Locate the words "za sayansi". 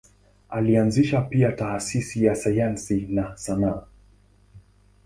2.25-3.01